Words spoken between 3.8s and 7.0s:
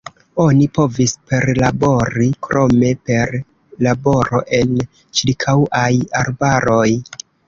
laboro en ĉirkaŭaj arbaroj.